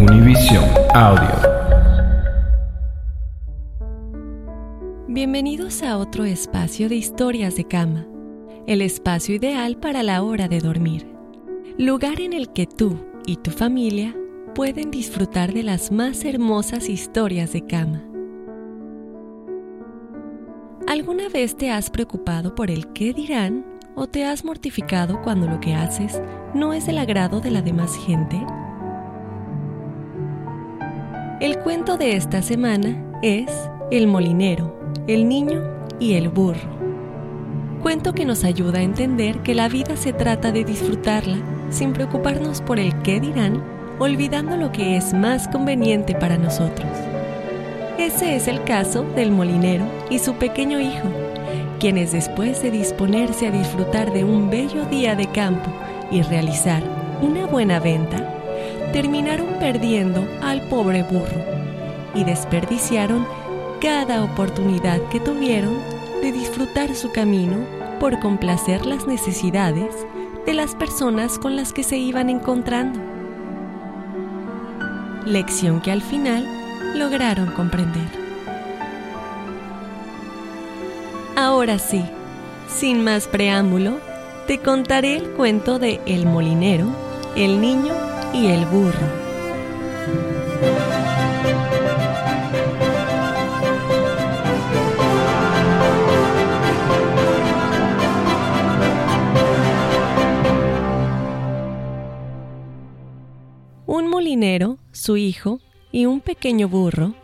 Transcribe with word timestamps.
Univision 0.00 0.64
Audio. 0.94 1.28
Bienvenidos 5.08 5.82
a 5.82 5.98
otro 5.98 6.24
espacio 6.24 6.88
de 6.88 6.94
historias 6.94 7.54
de 7.56 7.64
cama, 7.64 8.06
el 8.66 8.80
espacio 8.80 9.34
ideal 9.34 9.76
para 9.76 10.02
la 10.02 10.22
hora 10.22 10.48
de 10.48 10.60
dormir, 10.60 11.06
lugar 11.76 12.18
en 12.22 12.32
el 12.32 12.50
que 12.50 12.66
tú 12.66 12.96
y 13.26 13.36
tu 13.36 13.50
familia 13.50 14.16
pueden 14.54 14.90
disfrutar 14.90 15.52
de 15.52 15.64
las 15.64 15.92
más 15.92 16.24
hermosas 16.24 16.88
historias 16.88 17.52
de 17.52 17.66
cama. 17.66 18.02
¿Alguna 20.88 21.28
vez 21.28 21.58
te 21.58 21.70
has 21.70 21.90
preocupado 21.90 22.54
por 22.54 22.70
el 22.70 22.90
qué 22.94 23.12
dirán 23.12 23.66
o 23.96 24.06
te 24.06 24.24
has 24.24 24.46
mortificado 24.46 25.20
cuando 25.20 25.46
lo 25.46 25.60
que 25.60 25.74
haces 25.74 26.22
no 26.54 26.72
es 26.72 26.86
del 26.86 26.96
agrado 26.96 27.42
de 27.42 27.50
la 27.50 27.60
demás 27.60 27.94
gente? 28.06 28.42
El 31.40 31.58
cuento 31.60 31.96
de 31.96 32.16
esta 32.16 32.42
semana 32.42 33.02
es 33.22 33.50
El 33.90 34.06
molinero, 34.08 34.78
el 35.06 35.26
niño 35.26 35.62
y 35.98 36.12
el 36.12 36.28
burro. 36.28 36.68
Cuento 37.82 38.12
que 38.12 38.26
nos 38.26 38.44
ayuda 38.44 38.80
a 38.80 38.82
entender 38.82 39.38
que 39.38 39.54
la 39.54 39.70
vida 39.70 39.96
se 39.96 40.12
trata 40.12 40.52
de 40.52 40.64
disfrutarla 40.64 41.38
sin 41.70 41.94
preocuparnos 41.94 42.60
por 42.60 42.78
el 42.78 42.94
qué 43.00 43.20
dirán, 43.20 43.64
olvidando 43.98 44.58
lo 44.58 44.70
que 44.70 44.98
es 44.98 45.14
más 45.14 45.48
conveniente 45.48 46.14
para 46.14 46.36
nosotros. 46.36 46.90
Ese 47.96 48.36
es 48.36 48.46
el 48.46 48.62
caso 48.64 49.04
del 49.16 49.30
molinero 49.30 49.86
y 50.10 50.18
su 50.18 50.34
pequeño 50.34 50.78
hijo, 50.78 51.08
quienes 51.78 52.12
después 52.12 52.60
de 52.60 52.70
disponerse 52.70 53.46
a 53.46 53.50
disfrutar 53.50 54.12
de 54.12 54.24
un 54.24 54.50
bello 54.50 54.84
día 54.90 55.14
de 55.14 55.24
campo 55.24 55.70
y 56.10 56.20
realizar 56.20 56.82
una 57.22 57.46
buena 57.46 57.80
venta, 57.80 58.39
terminaron 58.92 59.58
perdiendo 59.58 60.26
al 60.42 60.62
pobre 60.62 61.02
burro 61.02 61.44
y 62.14 62.24
desperdiciaron 62.24 63.26
cada 63.80 64.22
oportunidad 64.24 65.00
que 65.08 65.20
tuvieron 65.20 65.78
de 66.22 66.32
disfrutar 66.32 66.94
su 66.94 67.12
camino 67.12 67.58
por 67.98 68.18
complacer 68.20 68.86
las 68.86 69.06
necesidades 69.06 69.94
de 70.44 70.54
las 70.54 70.74
personas 70.74 71.38
con 71.38 71.56
las 71.56 71.72
que 71.72 71.82
se 71.82 71.96
iban 71.96 72.28
encontrando. 72.30 73.00
Lección 75.24 75.80
que 75.80 75.92
al 75.92 76.02
final 76.02 76.46
lograron 76.94 77.52
comprender. 77.52 78.08
Ahora 81.36 81.78
sí, 81.78 82.04
sin 82.68 83.04
más 83.04 83.28
preámbulo, 83.28 83.98
te 84.46 84.58
contaré 84.58 85.16
el 85.16 85.30
cuento 85.30 85.78
de 85.78 86.00
El 86.06 86.26
molinero, 86.26 86.86
el 87.36 87.60
niño 87.60 88.09
y 88.32 88.46
el 88.46 88.64
burro. 88.66 89.06
Un 103.86 104.08
molinero, 104.08 104.78
su 104.92 105.16
hijo 105.16 105.60
y 105.90 106.06
un 106.06 106.20
pequeño 106.20 106.68
burro, 106.68 107.14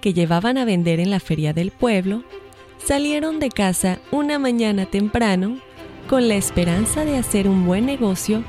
que 0.00 0.12
llevaban 0.12 0.58
a 0.58 0.64
vender 0.64 1.00
en 1.00 1.10
la 1.10 1.20
feria 1.20 1.52
del 1.52 1.70
pueblo, 1.70 2.24
salieron 2.78 3.40
de 3.40 3.48
casa 3.48 3.98
una 4.10 4.38
mañana 4.38 4.86
temprano 4.86 5.58
con 6.08 6.28
la 6.28 6.34
esperanza 6.34 7.04
de 7.04 7.16
hacer 7.16 7.48
un 7.48 7.66
buen 7.66 7.86
negocio 7.86 8.42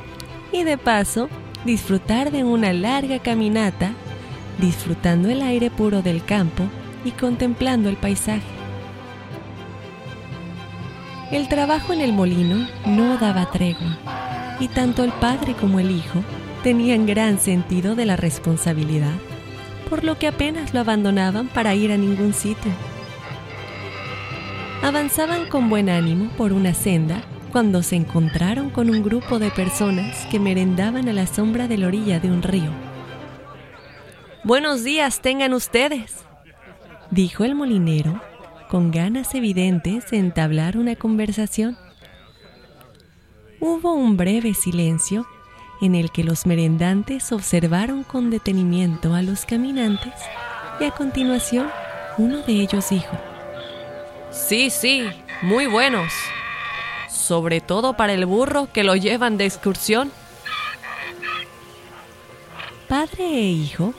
y 0.51 0.63
de 0.63 0.78
paso 0.78 1.30
disfrutar 1.66 2.31
de 2.31 2.44
una 2.44 2.74
larga 2.74 3.19
caminata, 3.19 3.94
disfrutando 4.59 5.29
el 5.29 5.41
aire 5.41 5.69
puro 5.69 6.01
del 6.01 6.24
campo 6.24 6.63
y 7.06 7.12
contemplando 7.12 7.90
el 7.90 7.96
paisaje. 7.96 8.41
El 11.31 11.47
trabajo 11.47 11.94
en 11.94 12.01
el 12.01 12.13
molino 12.13 12.68
no 12.85 13.18
daba 13.18 13.50
tregua 13.50 13.97
y 14.59 14.68
tanto 14.68 15.03
el 15.03 15.12
padre 15.13 15.53
como 15.53 15.79
el 15.79 15.90
hijo 15.90 16.24
tenían 16.63 17.06
gran 17.06 17.40
sentido 17.40 17.95
de 17.95 18.06
la 18.06 18.16
responsabilidad, 18.16 19.13
por 19.90 20.03
lo 20.03 20.19
que 20.19 20.28
apenas 20.28 20.74
lo 20.74 20.80
abandonaban 20.80 21.47
para 21.47 21.74
ir 21.75 21.91
a 21.91 21.97
ningún 21.97 22.34
sitio. 22.34 22.72
Avanzaban 24.84 25.47
con 25.47 25.69
buen 25.69 25.90
ánimo 25.90 26.30
por 26.38 26.53
una 26.53 26.74
senda 26.74 27.24
cuando 27.53 27.84
se 27.84 27.96
encontraron 27.96 28.72
con 28.72 28.90
un 28.90 29.03
grupo 29.03 29.38
de 29.38 29.52
personas 29.52 30.25
que 30.31 30.40
merendaban 30.40 31.08
a 31.08 31.14
la 31.14 31.28
sombra 31.28 31.68
de 31.68 31.78
la 31.78 31.86
orilla 31.86 32.19
de 32.19 32.31
un 32.31 32.41
río. 32.41 32.72
Buenos 34.44 34.84
días 34.84 35.22
tengan 35.22 35.53
ustedes, 35.53 36.25
dijo 37.12 37.44
el 37.44 37.53
molinero, 37.53 38.19
con 38.69 38.90
ganas 38.90 39.36
evidentes 39.36 40.09
de 40.09 40.18
entablar 40.18 40.78
una 40.78 40.96
conversación. 40.96 41.78
Hubo 43.59 43.94
un 43.94 44.18
breve 44.18 44.56
silencio 44.56 45.28
en 45.80 45.94
el 45.94 46.09
que 46.09 46.24
los 46.24 46.47
merendantes 46.47 47.31
observaron 47.31 48.03
con 48.03 48.31
detenimiento 48.31 49.13
a 49.13 49.22
los 49.22 49.46
caminantes 49.46 50.13
y 50.80 50.86
a 50.86 50.92
continuación 50.92 51.69
uno 52.18 52.40
de 52.40 52.53
ellos 52.53 52.90
dijo, 52.90 53.16
Sí, 54.31 54.72
sí, 54.72 55.03
muy 55.44 55.68
buenos, 55.68 56.12
sobre 57.13 57.62
todo 57.62 57.94
para 57.94 58.13
el 58.13 58.25
burro 58.25 58.68
que 58.74 58.84
lo 58.84 58.96
llevan 58.96 59.38
de 59.38 59.46
excursión. 59.46 60.12
Padre 62.90 63.25
e 63.25 63.41
hijo 63.50 63.94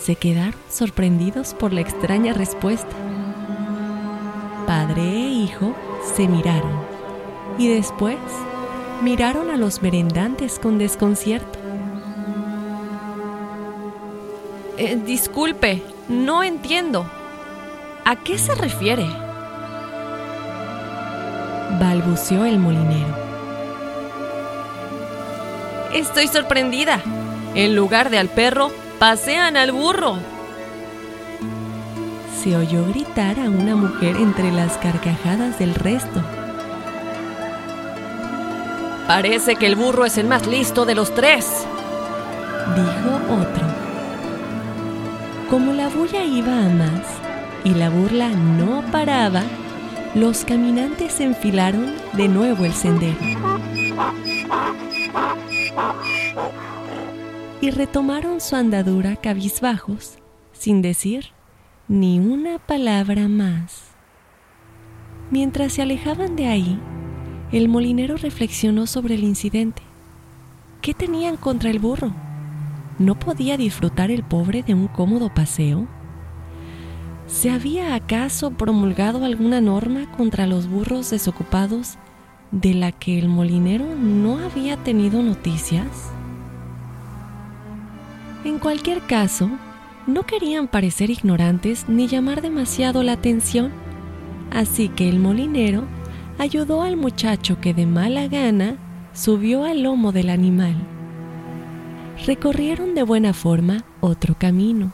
se 0.00 0.16
quedaron 0.16 0.56
sorprendidos 0.68 1.54
por 1.54 1.72
la 1.72 1.80
extraña 1.80 2.32
respuesta. 2.32 2.94
Padre 4.66 5.02
e 5.02 5.28
hijo 5.30 5.74
se 6.16 6.26
miraron 6.26 6.82
y 7.58 7.68
después 7.68 8.18
miraron 9.02 9.50
a 9.50 9.56
los 9.56 9.82
merendantes 9.82 10.58
con 10.58 10.78
desconcierto. 10.78 11.58
Eh, 14.76 15.00
disculpe, 15.04 15.82
no 16.08 16.42
entiendo. 16.42 17.06
¿A 18.04 18.16
qué 18.16 18.36
se 18.38 18.54
refiere? 18.54 19.23
Balbuceó 21.78 22.44
el 22.44 22.58
molinero. 22.58 23.14
Estoy 25.94 26.26
sorprendida. 26.26 27.00
En 27.54 27.76
lugar 27.76 28.10
de 28.10 28.18
al 28.18 28.28
perro, 28.28 28.72
pasean 28.98 29.56
al 29.56 29.70
burro. 29.70 30.16
Se 32.42 32.56
oyó 32.56 32.84
gritar 32.86 33.38
a 33.38 33.48
una 33.48 33.76
mujer 33.76 34.16
entre 34.16 34.50
las 34.50 34.76
carcajadas 34.78 35.58
del 35.58 35.74
resto. 35.74 36.20
Parece 39.06 39.56
que 39.56 39.66
el 39.66 39.76
burro 39.76 40.04
es 40.04 40.18
el 40.18 40.26
más 40.26 40.46
listo 40.46 40.84
de 40.84 40.94
los 40.94 41.14
tres, 41.14 41.46
dijo 42.74 43.34
otro. 43.34 43.66
Como 45.50 45.72
la 45.72 45.88
bulla 45.88 46.24
iba 46.24 46.58
a 46.58 46.68
más 46.70 47.02
y 47.64 47.74
la 47.74 47.90
burla 47.90 48.28
no 48.30 48.82
paraba, 48.90 49.42
los 50.14 50.44
caminantes 50.44 51.20
enfilaron 51.20 51.92
de 52.12 52.28
nuevo 52.28 52.64
el 52.64 52.72
sendero 52.72 53.18
y 57.60 57.70
retomaron 57.70 58.40
su 58.40 58.54
andadura 58.54 59.16
cabizbajos 59.16 60.18
sin 60.52 60.82
decir 60.82 61.26
ni 61.88 62.18
una 62.18 62.58
palabra 62.58 63.28
más. 63.28 63.82
Mientras 65.30 65.72
se 65.72 65.82
alejaban 65.82 66.36
de 66.36 66.46
ahí, 66.46 66.78
el 67.52 67.68
molinero 67.68 68.16
reflexionó 68.16 68.86
sobre 68.86 69.14
el 69.16 69.24
incidente. 69.24 69.82
¿Qué 70.80 70.94
tenían 70.94 71.36
contra 71.36 71.70
el 71.70 71.78
burro? 71.78 72.12
¿No 72.98 73.18
podía 73.18 73.56
disfrutar 73.56 74.10
el 74.10 74.22
pobre 74.22 74.62
de 74.62 74.74
un 74.74 74.86
cómodo 74.86 75.32
paseo? 75.34 75.88
¿Se 77.26 77.50
había 77.50 77.94
acaso 77.94 78.50
promulgado 78.50 79.24
alguna 79.24 79.60
norma 79.60 80.10
contra 80.12 80.46
los 80.46 80.68
burros 80.68 81.10
desocupados 81.10 81.96
de 82.50 82.74
la 82.74 82.92
que 82.92 83.18
el 83.18 83.28
molinero 83.28 83.86
no 83.94 84.38
había 84.38 84.76
tenido 84.76 85.22
noticias? 85.22 85.86
En 88.44 88.58
cualquier 88.58 89.00
caso, 89.00 89.48
no 90.06 90.24
querían 90.24 90.68
parecer 90.68 91.08
ignorantes 91.08 91.88
ni 91.88 92.08
llamar 92.08 92.42
demasiado 92.42 93.02
la 93.02 93.12
atención, 93.12 93.72
así 94.52 94.90
que 94.90 95.08
el 95.08 95.18
molinero 95.18 95.84
ayudó 96.38 96.82
al 96.82 96.98
muchacho 96.98 97.58
que 97.58 97.72
de 97.72 97.86
mala 97.86 98.28
gana 98.28 98.76
subió 99.14 99.64
al 99.64 99.82
lomo 99.82 100.12
del 100.12 100.28
animal. 100.28 100.76
Recorrieron 102.26 102.94
de 102.94 103.02
buena 103.02 103.32
forma 103.32 103.82
otro 104.02 104.34
camino 104.38 104.92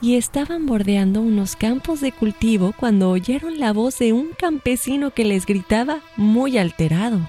y 0.00 0.16
estaban 0.16 0.66
bordeando 0.66 1.20
unos 1.20 1.56
campos 1.56 2.00
de 2.00 2.12
cultivo 2.12 2.72
cuando 2.76 3.10
oyeron 3.10 3.58
la 3.58 3.72
voz 3.72 3.98
de 3.98 4.12
un 4.12 4.30
campesino 4.30 5.10
que 5.10 5.24
les 5.24 5.44
gritaba 5.44 6.00
muy 6.16 6.56
alterado. 6.56 7.20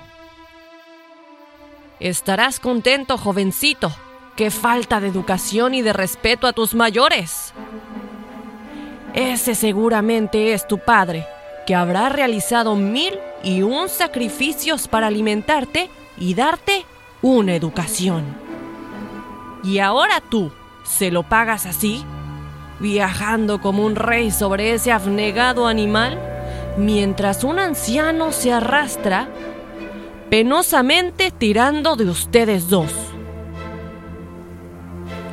Estarás 1.99 2.59
contento, 2.59 3.17
jovencito. 3.17 3.91
¡Qué 4.35 4.49
falta 4.49 5.01
de 5.01 5.07
educación 5.07 5.75
y 5.75 5.81
de 5.81 5.93
respeto 5.93 6.47
a 6.47 6.53
tus 6.53 6.73
mayores! 6.73 7.53
Ese 9.13 9.55
seguramente 9.55 10.53
es 10.53 10.65
tu 10.67 10.79
padre, 10.79 11.25
que 11.67 11.75
habrá 11.75 12.07
realizado 12.07 12.75
mil 12.75 13.13
y 13.43 13.61
un 13.61 13.89
sacrificios 13.89 14.87
para 14.87 15.07
alimentarte 15.07 15.89
y 16.17 16.33
darte 16.33 16.85
una 17.21 17.53
educación. 17.53 18.23
Y 19.63 19.79
ahora 19.79 20.21
tú, 20.21 20.51
¿se 20.83 21.11
lo 21.11 21.23
pagas 21.23 21.65
así? 21.65 22.03
Viajando 22.81 23.61
como 23.61 23.85
un 23.85 23.95
rey 23.95 24.31
sobre 24.31 24.73
ese 24.73 24.91
abnegado 24.91 25.67
animal, 25.67 26.19
mientras 26.77 27.43
un 27.43 27.59
anciano 27.59 28.31
se 28.31 28.51
arrastra, 28.51 29.29
penosamente 30.31 31.29
tirando 31.29 31.95
de 31.95 32.09
ustedes 32.09 32.69
dos. 32.69 32.91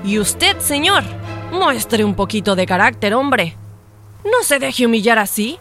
Y 0.04 0.18
usted, 0.18 0.58
señor, 0.58 1.02
muestre 1.50 2.04
un 2.04 2.14
poquito 2.14 2.54
de 2.54 2.66
carácter, 2.66 3.14
hombre. 3.14 3.56
No 4.24 4.42
se 4.42 4.58
deje 4.58 4.86
humillar 4.86 5.18
así. 5.18 5.58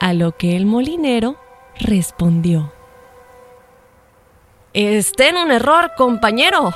A 0.00 0.14
lo 0.14 0.32
que 0.32 0.56
el 0.56 0.66
molinero 0.66 1.36
respondió. 1.78 2.72
Está 4.72 5.28
en 5.28 5.36
un 5.36 5.50
error, 5.50 5.92
compañero. 5.96 6.72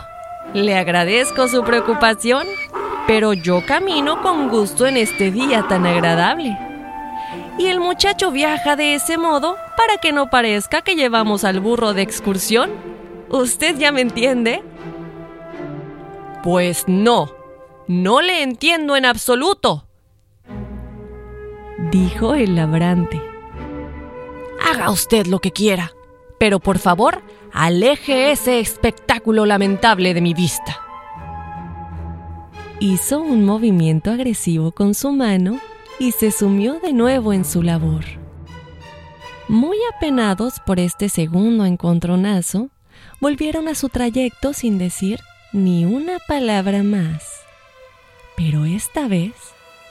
Le 0.54 0.76
agradezco 0.76 1.48
su 1.48 1.62
preocupación, 1.62 2.46
pero 3.10 3.32
yo 3.32 3.66
camino 3.66 4.22
con 4.22 4.48
gusto 4.48 4.86
en 4.86 4.96
este 4.96 5.32
día 5.32 5.66
tan 5.66 5.84
agradable. 5.84 6.56
Y 7.58 7.66
el 7.66 7.80
muchacho 7.80 8.30
viaja 8.30 8.76
de 8.76 8.94
ese 8.94 9.18
modo 9.18 9.56
para 9.76 9.96
que 9.96 10.12
no 10.12 10.30
parezca 10.30 10.82
que 10.82 10.94
llevamos 10.94 11.42
al 11.42 11.58
burro 11.58 11.92
de 11.92 12.02
excursión. 12.02 12.70
¿Usted 13.28 13.76
ya 13.78 13.90
me 13.90 14.02
entiende? 14.02 14.62
Pues 16.44 16.84
no, 16.86 17.34
no 17.88 18.20
le 18.20 18.44
entiendo 18.44 18.94
en 18.94 19.04
absoluto, 19.04 19.88
dijo 21.90 22.36
el 22.36 22.54
labrante. 22.54 23.20
Haga 24.70 24.88
usted 24.92 25.26
lo 25.26 25.40
que 25.40 25.50
quiera, 25.50 25.90
pero 26.38 26.60
por 26.60 26.78
favor, 26.78 27.22
aleje 27.52 28.30
ese 28.30 28.60
espectáculo 28.60 29.46
lamentable 29.46 30.14
de 30.14 30.20
mi 30.20 30.32
vista. 30.32 30.89
Hizo 32.82 33.20
un 33.20 33.44
movimiento 33.44 34.10
agresivo 34.10 34.72
con 34.72 34.94
su 34.94 35.12
mano 35.12 35.60
y 35.98 36.12
se 36.12 36.30
sumió 36.30 36.80
de 36.80 36.94
nuevo 36.94 37.34
en 37.34 37.44
su 37.44 37.62
labor. 37.62 38.06
Muy 39.48 39.76
apenados 39.94 40.60
por 40.64 40.80
este 40.80 41.10
segundo 41.10 41.66
encontronazo, 41.66 42.70
volvieron 43.20 43.68
a 43.68 43.74
su 43.74 43.90
trayecto 43.90 44.54
sin 44.54 44.78
decir 44.78 45.20
ni 45.52 45.84
una 45.84 46.20
palabra 46.26 46.82
más. 46.82 47.22
Pero 48.34 48.64
esta 48.64 49.08
vez, 49.08 49.34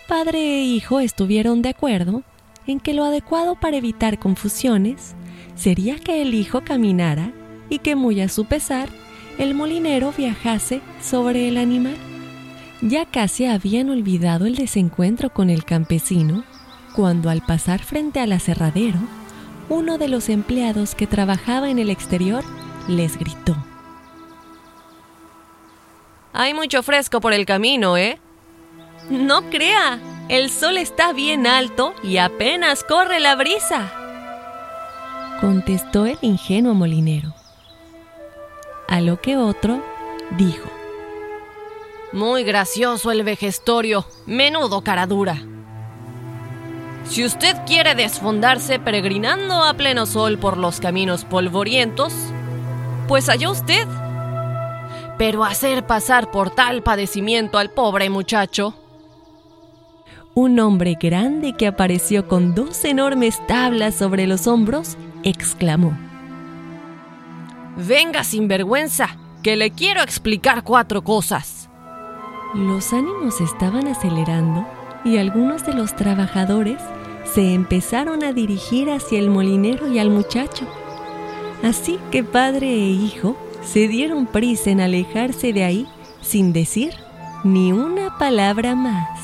padre 0.08 0.40
e 0.40 0.64
hijo 0.64 1.00
estuvieron 1.00 1.62
de 1.62 1.70
acuerdo 1.70 2.24
en 2.66 2.80
que 2.80 2.96
lo 2.96 3.04
adecuado 3.04 3.54
para 3.54 3.78
evitar 3.78 4.18
confusiones 4.18 5.14
sería 5.54 6.00
que 6.00 6.24
el 6.24 6.34
hijo 6.34 6.62
caminara 6.62 7.34
y 7.70 7.78
que 7.78 7.96
muy 7.96 8.20
a 8.20 8.30
su 8.30 8.46
pesar 8.46 8.90
el 9.38 9.54
molinero 9.54 10.12
viajase 10.18 10.82
sobre 11.04 11.50
el 11.50 11.58
animal. 11.58 12.09
Ya 12.82 13.06
casi 13.06 13.46
habían 13.46 13.90
olvidado 13.90 14.46
el 14.46 14.56
desencuentro 14.56 15.32
con 15.32 15.50
el 15.50 15.66
campesino 15.66 16.44
cuando 16.96 17.30
al 17.30 17.42
pasar 17.42 17.82
frente 17.82 18.20
al 18.20 18.32
aserradero, 18.32 19.00
uno 19.68 19.98
de 19.98 20.08
los 20.08 20.30
empleados 20.30 20.96
que 20.96 21.08
trabajaba 21.08 21.70
en 21.70 21.78
el 21.80 21.90
exterior 21.90 22.44
les 22.88 23.18
gritó. 23.18 23.56
Hay 26.34 26.54
mucho 26.54 26.82
fresco 26.84 27.22
por 27.22 27.34
el 27.34 27.46
camino, 27.46 27.98
¿eh? 27.98 28.20
No 29.10 29.50
crea, 29.50 30.00
el 30.30 30.50
sol 30.50 30.78
está 30.78 31.12
bien 31.14 31.48
alto 31.48 31.94
y 32.04 32.18
apenas 32.18 32.84
corre 32.84 33.20
la 33.20 33.36
brisa. 33.36 33.92
Contestó 35.42 36.06
el 36.06 36.18
ingenuo 36.22 36.74
molinero. 36.74 37.34
A 38.88 39.02
lo 39.02 39.22
que 39.22 39.38
otro 39.38 39.84
dijo. 40.38 40.79
Muy 42.12 42.44
gracioso 42.44 43.12
el 43.12 43.24
vejestorio, 43.24 44.06
menudo 44.26 44.82
cara 44.82 45.06
dura. 45.06 45.42
Si 47.06 47.24
usted 47.24 47.56
quiere 47.66 47.96
desfondarse 47.96 48.80
peregrinando 48.80 49.64
a 49.64 49.74
pleno 49.74 50.06
sol 50.06 50.38
por 50.38 50.58
los 50.58 50.80
caminos 50.80 51.26
polvorientos, 51.26 52.14
pues 53.08 53.30
allá 53.30 53.50
usted 53.50 53.88
pero 55.20 55.44
hacer 55.44 55.86
pasar 55.86 56.32
por 56.32 56.50
tal 56.50 56.82
padecimiento 56.82 57.58
al 57.58 57.72
pobre 57.72 58.10
muchacho. 58.10 58.74
Un 60.34 60.58
hombre 60.62 60.98
grande 60.98 61.56
que 61.58 61.68
apareció 61.68 62.30
con 62.30 62.56
dos 62.56 62.86
enormes 62.86 63.46
tablas 63.46 63.96
sobre 63.96 64.28
los 64.28 64.48
hombros 64.48 64.96
exclamó. 65.24 65.92
Venga 67.76 68.24
sin 68.24 68.48
vergüenza, 68.48 69.18
que 69.44 69.58
le 69.58 69.72
quiero 69.72 70.02
explicar 70.02 70.64
cuatro 70.64 71.04
cosas. 71.04 71.59
Los 72.56 72.94
ánimos 72.94 73.42
estaban 73.42 73.88
acelerando 73.88 74.66
y 75.06 75.18
algunos 75.18 75.66
de 75.68 75.74
los 75.74 75.96
trabajadores 75.96 76.82
se 77.32 77.54
empezaron 77.54 78.24
a 78.24 78.34
dirigir 78.34 78.90
hacia 78.90 79.20
el 79.20 79.30
molinero 79.30 79.88
y 79.88 80.00
al 80.00 80.10
muchacho. 80.10 80.68
Así 81.62 82.00
que 82.10 82.24
padre 82.24 82.68
e 82.68 82.90
hijo 82.90 83.38
se 83.64 83.88
dieron 83.88 84.26
prisa 84.26 84.72
en 84.72 84.82
alejarse 84.82 85.54
de 85.54 85.64
ahí 85.64 85.88
sin 86.22 86.52
decir 86.52 86.94
ni 87.44 87.72
una 87.72 88.18
palabra 88.18 88.74
más. 88.74 89.20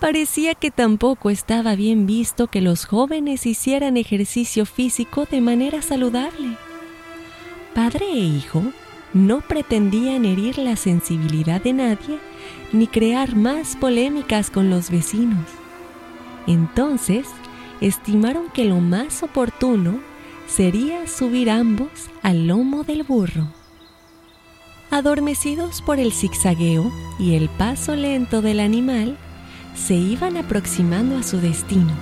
Parecía 0.00 0.54
que 0.54 0.70
tampoco 0.70 1.28
estaba 1.28 1.74
bien 1.74 2.06
visto 2.06 2.46
que 2.46 2.60
los 2.60 2.86
jóvenes 2.86 3.46
hicieran 3.46 3.96
ejercicio 3.96 4.64
físico 4.64 5.26
de 5.30 5.40
manera 5.40 5.82
saludable. 5.82 6.56
Padre 7.74 8.06
e 8.12 8.18
hijo 8.18 8.62
no 9.14 9.40
pretendían 9.40 10.24
herir 10.24 10.58
la 10.58 10.76
sensibilidad 10.76 11.62
de 11.62 11.72
nadie 11.72 12.18
ni 12.72 12.86
crear 12.86 13.36
más 13.36 13.76
polémicas 13.76 14.50
con 14.50 14.70
los 14.70 14.90
vecinos. 14.90 15.46
Entonces, 16.46 17.28
estimaron 17.80 18.50
que 18.52 18.64
lo 18.64 18.80
más 18.80 19.22
oportuno 19.22 20.00
sería 20.46 21.06
subir 21.06 21.50
ambos 21.50 21.90
al 22.22 22.46
lomo 22.46 22.84
del 22.84 23.02
burro. 23.02 23.48
Adormecidos 24.90 25.80
por 25.82 25.98
el 25.98 26.12
zigzagueo 26.12 26.92
y 27.18 27.34
el 27.34 27.48
paso 27.48 27.96
lento 27.96 28.42
del 28.42 28.60
animal, 28.60 29.16
se 29.74 29.94
iban 29.94 30.36
aproximando 30.36 31.16
a 31.16 31.22
su 31.22 31.38
destino, 31.38 31.92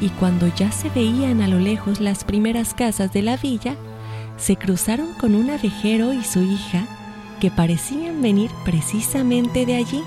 y 0.00 0.10
cuando 0.10 0.46
ya 0.54 0.70
se 0.72 0.90
veían 0.90 1.40
a 1.40 1.48
lo 1.48 1.58
lejos 1.58 2.00
las 2.00 2.24
primeras 2.24 2.74
casas 2.74 3.12
de 3.14 3.22
la 3.22 3.38
villa, 3.38 3.76
se 4.42 4.56
cruzaron 4.56 5.14
con 5.14 5.36
un 5.36 5.50
abejero 5.50 6.12
y 6.12 6.24
su 6.24 6.42
hija 6.42 6.84
que 7.40 7.50
parecían 7.50 8.20
venir 8.20 8.50
precisamente 8.64 9.64
de 9.66 9.76
allí. 9.76 10.02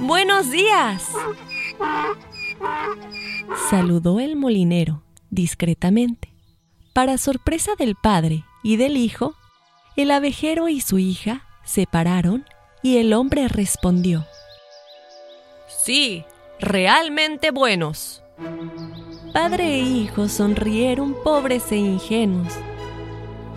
¡Buenos 0.00 0.50
días! 0.50 1.08
Saludó 3.70 4.18
el 4.18 4.34
molinero 4.34 5.02
discretamente. 5.30 6.32
Para 6.92 7.16
sorpresa 7.16 7.72
del 7.78 7.94
padre 7.94 8.44
y 8.64 8.76
del 8.76 8.96
hijo, 8.96 9.36
el 9.96 10.10
abejero 10.10 10.68
y 10.68 10.80
su 10.80 10.98
hija 10.98 11.46
se 11.64 11.86
pararon 11.86 12.44
y 12.82 12.96
el 12.96 13.12
hombre 13.12 13.46
respondió. 13.46 14.26
Sí, 15.68 16.24
realmente 16.58 17.52
buenos. 17.52 18.22
Padre 19.32 19.76
e 19.76 19.80
hijo 19.80 20.28
sonrieron 20.28 21.14
pobres 21.22 21.70
e 21.70 21.76
ingenuos, 21.76 22.52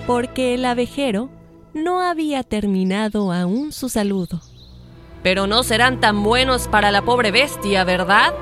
porque 0.10 0.56
el 0.56 0.66
abejero 0.66 1.30
no 1.76 2.02
había 2.02 2.42
terminado 2.42 3.32
aún 3.32 3.72
su 3.72 3.90
saludo. 3.90 4.42
Pero 5.22 5.46
no 5.46 5.62
serán 5.62 6.00
tan 6.00 6.24
buenos 6.24 6.68
para 6.68 6.90
la 6.90 7.04
pobre 7.04 7.30
bestia, 7.30 7.84
¿verdad? 7.84 8.34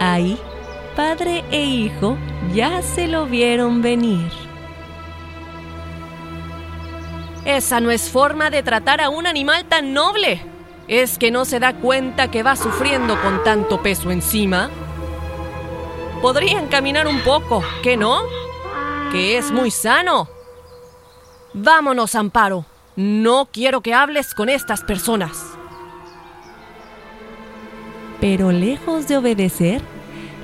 Ahí 0.00 0.38
padre 0.94 1.46
e 1.50 1.64
hijo 1.64 2.18
ya 2.54 2.82
se 2.82 3.06
lo 3.06 3.24
vieron 3.24 3.80
venir. 3.80 4.30
Esa 7.46 7.80
no 7.80 7.90
es 7.90 8.10
forma 8.10 8.50
de 8.50 8.62
tratar 8.62 9.00
a 9.00 9.08
un 9.08 9.26
animal 9.26 9.64
tan 9.64 9.94
noble. 9.94 10.42
¿Es 10.88 11.16
que 11.16 11.30
no 11.30 11.46
se 11.46 11.58
da 11.58 11.72
cuenta 11.72 12.30
que 12.30 12.42
va 12.42 12.54
sufriendo 12.54 13.18
con 13.22 13.42
tanto 13.44 13.80
peso 13.80 14.10
encima? 14.10 14.68
Podrían 16.20 16.66
caminar 16.66 17.06
un 17.06 17.20
poco, 17.20 17.62
¿qué 17.82 17.96
no? 17.96 18.37
Que 19.12 19.38
es 19.38 19.50
muy 19.50 19.70
sano. 19.70 20.28
Vámonos, 21.54 22.14
Amparo. 22.14 22.66
No 22.94 23.48
quiero 23.50 23.80
que 23.80 23.94
hables 23.94 24.34
con 24.34 24.48
estas 24.48 24.82
personas. 24.82 25.44
Pero 28.20 28.52
lejos 28.52 29.08
de 29.08 29.16
obedecer, 29.16 29.80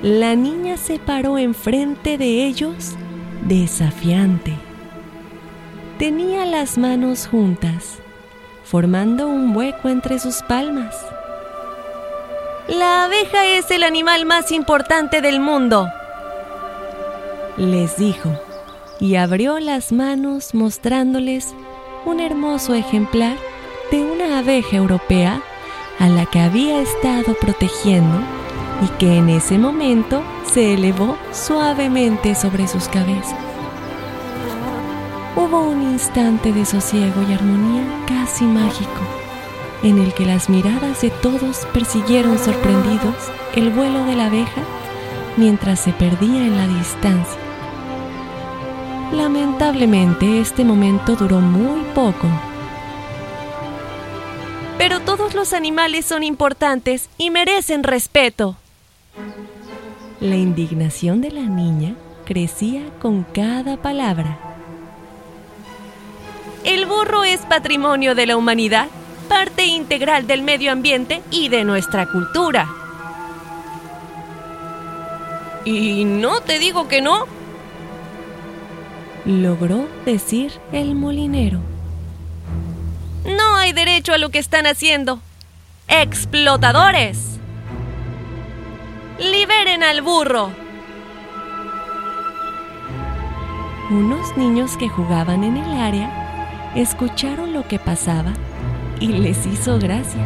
la 0.01 0.35
niña 0.35 0.77
se 0.77 0.97
paró 0.97 1.37
enfrente 1.37 2.17
de 2.17 2.45
ellos, 2.45 2.95
desafiante. 3.43 4.57
Tenía 5.99 6.45
las 6.45 6.77
manos 6.77 7.27
juntas, 7.27 7.99
formando 8.63 9.27
un 9.27 9.55
hueco 9.55 9.89
entre 9.89 10.19
sus 10.19 10.41
palmas. 10.43 10.95
La 12.67 13.03
abeja 13.03 13.45
es 13.45 13.69
el 13.69 13.83
animal 13.83 14.25
más 14.25 14.51
importante 14.51 15.21
del 15.21 15.39
mundo, 15.39 15.87
les 17.57 17.95
dijo, 17.95 18.37
y 19.05 19.17
abrió 19.17 19.59
las 19.59 19.91
manos 19.91 20.55
mostrándoles 20.55 21.53
un 22.05 22.19
hermoso 22.19 22.73
ejemplar 22.73 23.37
de 23.91 24.01
una 24.01 24.39
abeja 24.39 24.77
europea 24.77 25.43
a 25.99 26.09
la 26.09 26.25
que 26.25 26.39
había 26.39 26.81
estado 26.81 27.35
protegiendo 27.39 28.19
y 28.81 28.87
que 28.97 29.17
en 29.17 29.29
ese 29.29 29.59
momento 29.59 30.23
se 30.51 30.73
elevó 30.73 31.17
suavemente 31.31 32.33
sobre 32.33 32.67
sus 32.67 32.87
cabezas. 32.87 33.35
Hubo 35.35 35.69
un 35.69 35.83
instante 35.83 36.51
de 36.51 36.65
sosiego 36.65 37.21
y 37.29 37.33
armonía 37.33 37.83
casi 38.07 38.45
mágico, 38.45 39.01
en 39.83 39.99
el 39.99 40.15
que 40.15 40.25
las 40.25 40.49
miradas 40.49 41.01
de 41.01 41.11
todos 41.11 41.67
persiguieron 41.73 42.39
sorprendidos 42.39 43.15
el 43.55 43.69
vuelo 43.69 44.03
de 44.05 44.15
la 44.15 44.25
abeja 44.25 44.63
mientras 45.37 45.79
se 45.79 45.93
perdía 45.93 46.47
en 46.47 46.57
la 46.57 46.67
distancia. 46.67 47.44
Lamentablemente 49.11 50.39
este 50.39 50.63
momento 50.63 51.15
duró 51.15 51.39
muy 51.39 51.81
poco. 51.93 52.27
Pero 54.77 54.99
todos 54.99 55.33
los 55.33 55.53
animales 55.53 56.05
son 56.05 56.23
importantes 56.23 57.09
y 57.17 57.29
merecen 57.29 57.83
respeto. 57.83 58.57
La 60.19 60.35
indignación 60.35 61.21
de 61.21 61.31
la 61.31 61.43
niña 61.43 61.95
crecía 62.25 62.83
con 63.01 63.23
cada 63.23 63.77
palabra. 63.77 64.37
El 66.63 66.87
burro 66.87 67.23
es 67.23 67.41
patrimonio 67.41 68.15
de 68.15 68.25
la 68.25 68.37
humanidad, 68.37 68.87
parte 69.29 69.65
integral 69.65 70.25
del 70.25 70.41
medio 70.41 70.71
ambiente 70.71 71.21
y 71.29 71.49
de 71.49 71.63
nuestra 71.63 72.07
cultura. 72.07 72.67
Y 75.63 76.05
no 76.05 76.41
te 76.41 76.59
digo 76.59 76.87
que 76.87 77.01
no. 77.01 77.34
Logró 79.25 79.87
decir 80.05 80.51
el 80.71 80.93
molinero. 80.93 81.59
No 83.25 83.55
hay 83.55 83.73
derecho 83.73 84.13
a 84.13 84.19
lo 84.19 84.29
que 84.29 84.37
están 84.37 84.67
haciendo. 84.67 85.19
¡Explotadores! 85.87 87.39
¡Liberen 89.17 89.81
al 89.81 90.03
burro! 90.03 90.51
Unos 93.89 94.37
niños 94.37 94.77
que 94.77 94.89
jugaban 94.89 95.43
en 95.43 95.57
el 95.57 95.79
área 95.79 96.71
escucharon 96.75 97.51
lo 97.51 97.67
que 97.67 97.79
pasaba 97.79 98.31
y 98.99 99.07
les 99.07 99.43
hizo 99.47 99.79
gracia. 99.79 100.23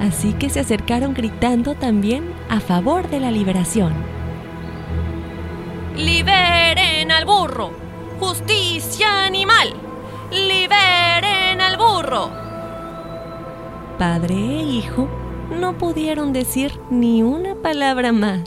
Así 0.00 0.32
que 0.32 0.48
se 0.48 0.60
acercaron 0.60 1.12
gritando 1.12 1.74
también 1.74 2.32
a 2.48 2.60
favor 2.60 3.10
de 3.10 3.20
la 3.20 3.30
liberación. 3.30 3.92
¡Liberen 5.96 7.12
al 7.12 7.26
burro! 7.26 7.89
¡Justicia 8.20 9.24
animal! 9.24 9.72
¡Liberen 10.30 11.60
al 11.60 11.78
burro! 11.78 12.30
Padre 13.98 14.34
e 14.34 14.62
hijo 14.62 15.08
no 15.58 15.78
pudieron 15.78 16.34
decir 16.34 16.78
ni 16.90 17.22
una 17.22 17.54
palabra 17.54 18.12
más. 18.12 18.42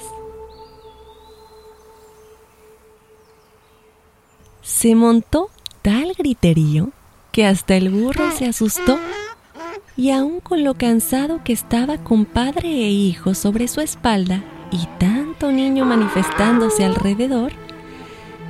Se 4.62 4.94
montó 4.94 5.50
tal 5.82 6.14
griterío 6.18 6.92
que 7.32 7.48
hasta 7.48 7.76
el 7.76 7.90
burro 7.90 8.32
se 8.32 8.46
asustó 8.46 9.00
y 9.98 10.12
aun 10.12 10.40
con 10.40 10.64
lo 10.64 10.76
cansado 10.76 11.44
que 11.44 11.54
estaba 11.54 11.98
con 11.98 12.26
padre 12.26 12.70
e 12.70 12.90
hijo 12.92 13.34
sobre 13.34 13.68
su 13.68 13.82
espalda 13.82 14.44
y 14.72 14.86
tanto 15.00 15.52
niño 15.52 15.84
manifestándose 15.84 16.86
alrededor, 16.86 17.54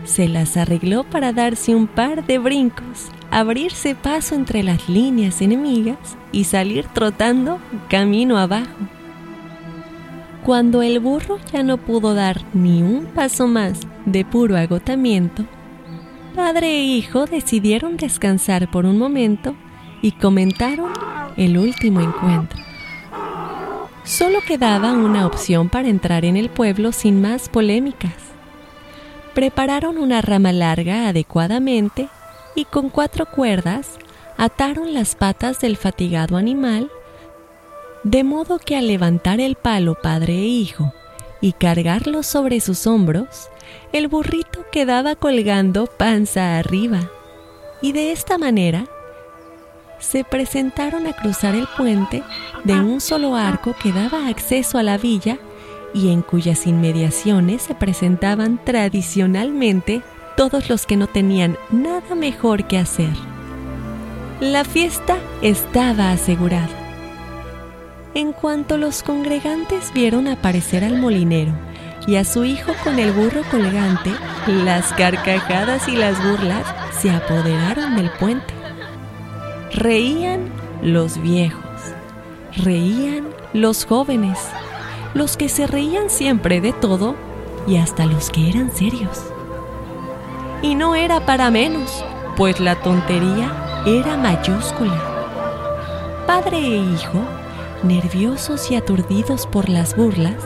se 0.06 0.28
las 0.28 0.58
arregló 0.58 1.04
para 1.04 1.34
darse 1.34 1.76
un 1.76 1.88
par 1.88 2.26
de 2.26 2.38
brincos, 2.38 3.10
abrirse 3.32 3.96
paso 3.96 4.36
entre 4.36 4.64
las 4.64 4.90
líneas 4.90 5.42
enemigas 5.42 6.18
y 6.32 6.44
salir 6.46 6.86
trotando 6.88 7.60
camino 7.90 8.38
abajo. 8.38 8.78
Cuando 10.44 10.82
el 10.82 11.00
burro 11.00 11.40
ya 11.52 11.64
no 11.64 11.78
pudo 11.78 12.14
dar 12.14 12.42
ni 12.54 12.82
un 12.82 13.06
paso 13.06 13.48
más 13.48 13.80
de 14.06 14.26
puro 14.26 14.58
agotamiento, 14.58 15.46
padre 16.36 16.68
e 16.68 16.84
hijo 16.84 17.26
decidieron 17.26 17.96
descansar 17.96 18.70
por 18.70 18.86
un 18.86 18.98
momento 18.98 19.56
y 20.02 20.12
comentaron 20.12 20.92
el 21.38 21.58
último 21.58 22.02
encuentro. 22.02 22.60
Solo 24.04 24.40
quedaba 24.46 24.92
una 24.92 25.26
opción 25.26 25.70
para 25.70 25.88
entrar 25.88 26.26
en 26.26 26.36
el 26.36 26.50
pueblo 26.50 26.92
sin 26.92 27.22
más 27.22 27.48
polémicas 27.48 28.33
prepararon 29.34 29.98
una 29.98 30.22
rama 30.22 30.52
larga 30.52 31.08
adecuadamente 31.08 32.10
y 32.56 32.66
con 32.66 32.90
cuatro 32.90 33.25
cuerdas 33.25 33.98
ataron 34.38 34.94
las 34.94 35.16
patas 35.16 35.60
del 35.60 35.78
fatigado 35.78 36.38
animal, 36.38 36.92
de 38.04 38.24
modo 38.24 38.60
que 38.60 38.75
al 38.75 38.88
levantar 38.88 39.40
el 39.40 39.56
palo 39.56 39.96
padre 39.96 40.34
e 40.34 40.46
hijo 40.46 40.94
y 41.42 41.54
cargarlo 41.54 42.24
sobre 42.24 42.60
sus 42.60 42.88
hombros, 42.88 43.50
el 43.92 44.08
burrito 44.08 44.66
quedaba 44.72 45.16
colgando 45.16 45.88
panza 45.88 46.58
arriba. 46.58 47.10
Y 47.82 47.92
de 47.92 48.12
esta 48.12 48.38
manera 48.38 48.86
se 50.00 50.24
presentaron 50.24 51.08
a 51.08 51.13
cruzar 51.13 51.56
el 51.56 51.68
puente 51.78 52.24
de 52.63 52.74
un 52.74 53.02
solo 53.02 53.36
arco 53.36 53.75
que 53.82 53.92
daba 53.92 54.28
acceso 54.28 54.78
a 54.78 54.84
la 54.84 54.98
villa 54.98 55.38
y 55.94 56.12
en 56.12 56.22
cuyas 56.22 56.66
inmediaciones 56.68 57.62
se 57.62 57.76
presentaban 57.76 58.60
tradicionalmente 58.64 60.02
todos 60.36 60.70
los 60.70 60.86
que 60.86 60.98
no 60.98 61.08
tenían 61.08 61.58
nada 61.72 62.16
mejor 62.16 62.66
que 62.68 62.78
hacer. 62.78 63.14
La 64.40 64.64
fiesta 64.64 65.18
estaba 65.42 66.12
asegurada. 66.12 66.70
En 68.16 68.32
cuanto 68.32 68.78
los 68.78 69.02
congregantes 69.04 69.92
vieron 69.94 70.28
aparecer 70.28 70.84
al 70.84 70.98
molinero 71.00 71.54
y 72.06 72.16
a 72.18 72.26
su 72.26 72.44
hijo 72.44 72.74
con 72.84 73.00
el 73.00 73.12
burro 73.12 73.42
colgante, 73.50 74.12
las 74.48 74.92
carcajadas 74.94 75.88
y 75.88 75.96
las 75.96 76.22
burlas 76.24 76.66
se 77.00 77.10
apoderaron 77.10 77.96
del 77.96 78.12
puente. 78.12 78.54
Reían 79.74 80.50
los 80.82 81.22
viejos, 81.22 81.64
reían 82.58 83.30
los 83.54 83.86
jóvenes, 83.86 84.38
los 85.13 85.38
que 85.38 85.50
se 85.50 85.67
reían 85.67 86.10
siempre 86.10 86.62
de 86.62 86.74
todo 86.74 87.15
y 87.67 87.77
hasta 87.77 88.05
los 88.05 88.29
que 88.29 88.50
eran 88.50 88.72
serios. 88.72 89.22
Y 90.62 90.75
no 90.75 90.96
era 90.96 91.25
para 91.25 91.51
menos, 91.51 92.03
pues 92.36 92.60
la 92.60 92.75
tontería 92.75 93.84
era 93.86 94.17
mayúscula. 94.17 95.01
Padre 96.25 96.58
e 96.58 96.77
hijo, 96.77 97.20
nerviosos 97.84 98.72
y 98.72 98.75
aturdidos 98.75 99.46
por 99.46 99.70
las 99.70 99.96
burlas, 99.96 100.38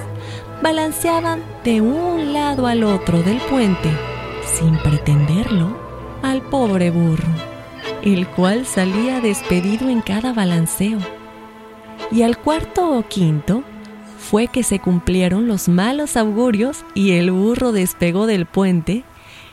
balanceaban 0.61 1.43
de 1.63 1.81
un 1.81 2.33
lado 2.33 2.65
al 2.67 2.83
otro 2.83 3.21
del 3.21 3.37
puente, 3.41 3.89
sin 4.43 4.75
pretenderlo, 4.79 5.77
al 6.23 6.41
pobre 6.41 6.89
burro, 6.89 7.29
el 8.01 8.27
cual 8.27 8.65
salía 8.65 9.21
despedido 9.21 9.87
en 9.87 10.01
cada 10.01 10.33
balanceo. 10.33 10.97
Y 12.11 12.23
al 12.23 12.37
cuarto 12.37 12.97
o 12.97 13.03
quinto, 13.03 13.63
fue 14.17 14.47
que 14.47 14.63
se 14.63 14.79
cumplieron 14.79 15.47
los 15.47 15.67
malos 15.67 16.17
augurios 16.17 16.83
y 16.93 17.11
el 17.11 17.31
burro 17.31 17.71
despegó 17.71 18.25
del 18.25 18.45
puente, 18.45 19.03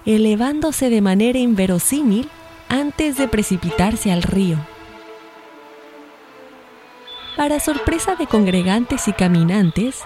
elevándose 0.07 0.91
de 0.91 1.01
manera 1.01 1.39
inverosímil 1.39 2.29
antes 2.69 3.17
de 3.17 3.29
precipitarse 3.29 4.11
al 4.11 4.23
río. 4.23 4.57
Para 7.37 7.61
sorpresa 7.61 8.15
de 8.15 8.27
congregantes 8.27 9.09
y 9.09 9.13
caminantes, 9.13 10.03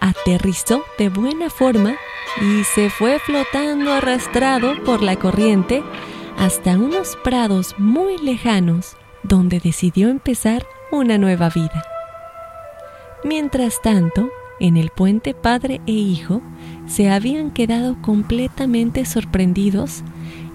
aterrizó 0.00 0.82
de 0.98 1.08
buena 1.08 1.50
forma 1.50 1.94
y 2.40 2.64
se 2.64 2.90
fue 2.90 3.18
flotando 3.18 3.92
arrastrado 3.92 4.82
por 4.84 5.02
la 5.02 5.16
corriente 5.16 5.82
hasta 6.38 6.72
unos 6.72 7.16
prados 7.22 7.74
muy 7.78 8.18
lejanos 8.18 8.96
donde 9.22 9.60
decidió 9.60 10.08
empezar 10.08 10.66
una 10.90 11.18
nueva 11.18 11.50
vida. 11.50 11.91
Mientras 13.24 13.80
tanto, 13.82 14.30
en 14.58 14.76
el 14.76 14.90
puente 14.90 15.34
padre 15.34 15.80
e 15.86 15.92
hijo 15.92 16.42
se 16.86 17.10
habían 17.10 17.50
quedado 17.50 18.00
completamente 18.02 19.04
sorprendidos 19.04 20.02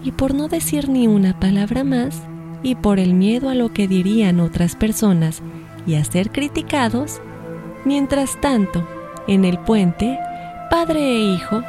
y 0.04 0.12
por 0.12 0.34
no 0.34 0.48
decir 0.48 0.90
ni 0.90 1.08
una 1.08 1.40
palabra 1.40 1.84
más, 1.84 2.22
y 2.64 2.76
por 2.76 3.00
el 3.00 3.14
miedo 3.14 3.50
a 3.50 3.56
lo 3.56 3.72
que 3.72 3.88
dirían 3.88 4.40
otras 4.40 4.76
personas 4.76 5.42
y 5.86 5.96
a 5.96 6.04
ser 6.04 6.32
criticados, 6.32 7.22
mientras 7.86 8.40
tanto, 8.42 8.88
en 9.28 9.46
el 9.46 9.58
puente, 9.60 10.18
padre 10.70 11.00
e 11.00 11.20
hijo 11.34 11.62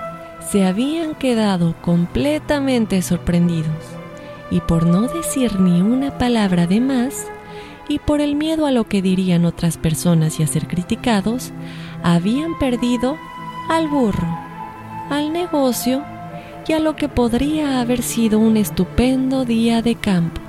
se 0.50 0.64
habían 0.64 1.14
quedado 1.14 1.75
completamente 1.83 3.02
sorprendidos, 3.02 3.69
y 4.50 4.61
por 4.61 4.87
no 4.87 5.02
decir 5.02 5.61
ni 5.61 5.83
una 5.83 6.17
palabra 6.19 6.67
de 6.67 6.81
más, 6.81 7.26
y 7.88 7.99
por 7.99 8.21
el 8.21 8.35
miedo 8.35 8.66
a 8.66 8.71
lo 8.71 8.85
que 8.85 9.02
dirían 9.02 9.45
otras 9.45 9.78
personas 9.78 10.38
y 10.38 10.42
a 10.42 10.47
ser 10.47 10.68
criticados, 10.68 11.52
habían 12.02 12.59
perdido 12.59 13.16
al 13.68 13.88
burro, 13.88 14.28
al 15.11 15.33
negocio 15.33 16.04
y 16.66 16.73
a 16.75 16.80
lo 16.80 16.97
que 16.97 17.09
podría 17.09 17.80
haber 17.80 18.02
sido 18.02 18.38
un 18.38 18.57
estupendo 18.57 19.45
día 19.45 19.80
de 19.80 19.95
campo. 19.95 20.40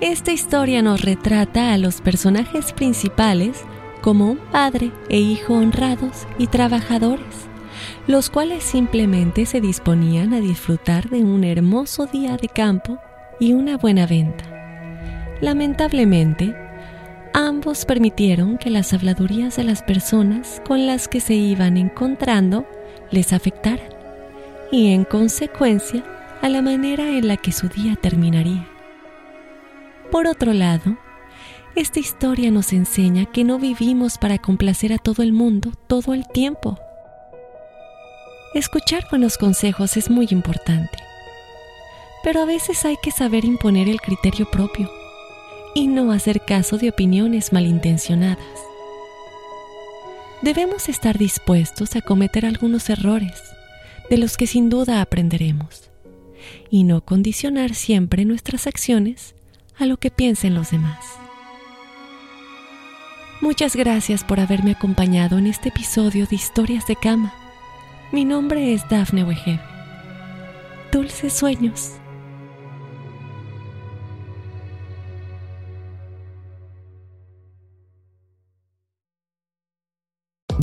Esta 0.00 0.32
historia 0.32 0.82
nos 0.82 1.00
retrata 1.02 1.72
a 1.72 1.78
los 1.78 2.00
personajes 2.00 2.72
principales 2.72 3.64
como 4.02 4.30
un 4.32 4.36
padre 4.36 4.90
e 5.08 5.18
hijo 5.18 5.54
honrados 5.54 6.26
y 6.36 6.48
trabajadores, 6.48 7.48
los 8.06 8.28
cuales 8.28 8.64
simplemente 8.64 9.46
se 9.46 9.60
disponían 9.60 10.34
a 10.34 10.40
disfrutar 10.40 11.08
de 11.08 11.22
un 11.22 11.44
hermoso 11.44 12.06
día 12.06 12.36
de 12.36 12.48
campo 12.48 12.98
y 13.40 13.54
una 13.54 13.78
buena 13.78 14.06
venta. 14.06 14.53
Lamentablemente, 15.44 16.56
ambos 17.34 17.84
permitieron 17.84 18.56
que 18.56 18.70
las 18.70 18.94
habladurías 18.94 19.56
de 19.56 19.64
las 19.64 19.82
personas 19.82 20.62
con 20.66 20.86
las 20.86 21.06
que 21.06 21.20
se 21.20 21.34
iban 21.34 21.76
encontrando 21.76 22.66
les 23.10 23.34
afectaran 23.34 23.90
y 24.72 24.94
en 24.94 25.04
consecuencia 25.04 26.02
a 26.40 26.48
la 26.48 26.62
manera 26.62 27.06
en 27.10 27.28
la 27.28 27.36
que 27.36 27.52
su 27.52 27.68
día 27.68 27.94
terminaría. 27.94 28.66
Por 30.10 30.26
otro 30.28 30.54
lado, 30.54 30.96
esta 31.76 32.00
historia 32.00 32.50
nos 32.50 32.72
enseña 32.72 33.26
que 33.26 33.44
no 33.44 33.58
vivimos 33.58 34.16
para 34.16 34.38
complacer 34.38 34.94
a 34.94 34.98
todo 34.98 35.22
el 35.22 35.34
mundo 35.34 35.72
todo 35.86 36.14
el 36.14 36.26
tiempo. 36.26 36.78
Escuchar 38.54 39.06
buenos 39.10 39.36
consejos 39.36 39.98
es 39.98 40.08
muy 40.08 40.26
importante, 40.30 40.96
pero 42.22 42.40
a 42.40 42.46
veces 42.46 42.86
hay 42.86 42.96
que 43.02 43.10
saber 43.10 43.44
imponer 43.44 43.90
el 43.90 44.00
criterio 44.00 44.50
propio 44.50 44.88
y 45.74 45.88
no 45.88 46.12
hacer 46.12 46.40
caso 46.44 46.78
de 46.78 46.88
opiniones 46.88 47.52
malintencionadas. 47.52 48.38
Debemos 50.42 50.88
estar 50.88 51.18
dispuestos 51.18 51.96
a 51.96 52.00
cometer 52.00 52.46
algunos 52.46 52.88
errores, 52.90 53.42
de 54.10 54.18
los 54.18 54.36
que 54.36 54.46
sin 54.46 54.70
duda 54.70 55.00
aprenderemos, 55.00 55.90
y 56.70 56.84
no 56.84 57.04
condicionar 57.04 57.74
siempre 57.74 58.24
nuestras 58.24 58.66
acciones 58.66 59.34
a 59.78 59.86
lo 59.86 59.96
que 59.96 60.10
piensen 60.10 60.54
los 60.54 60.70
demás. 60.70 61.04
Muchas 63.40 63.74
gracias 63.74 64.22
por 64.22 64.40
haberme 64.40 64.72
acompañado 64.72 65.38
en 65.38 65.46
este 65.46 65.70
episodio 65.70 66.26
de 66.26 66.36
Historias 66.36 66.86
de 66.86 66.96
Cama. 66.96 67.34
Mi 68.12 68.24
nombre 68.24 68.72
es 68.72 68.88
Dafne 68.88 69.24
Wegebe. 69.24 69.60
Dulces 70.92 71.32
sueños. 71.32 71.92